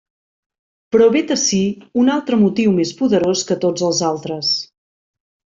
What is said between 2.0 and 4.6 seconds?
un altre motiu més poderós que tots els altres.